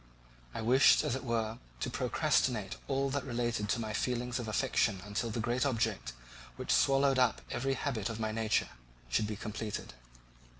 I 0.55 0.63
wished, 0.63 1.03
as 1.03 1.15
it 1.15 1.23
were, 1.23 1.59
to 1.81 1.89
procrastinate 1.91 2.75
all 2.87 3.11
that 3.11 3.23
related 3.23 3.69
to 3.69 3.79
my 3.79 3.93
feelings 3.93 4.39
of 4.39 4.47
affection 4.47 4.99
until 5.05 5.29
the 5.29 5.39
great 5.39 5.63
object, 5.63 6.13
which 6.55 6.71
swallowed 6.73 7.19
up 7.19 7.43
every 7.51 7.75
habit 7.75 8.09
of 8.09 8.19
my 8.19 8.31
nature, 8.31 8.69
should 9.09 9.27
be 9.27 9.35
completed. 9.35 9.93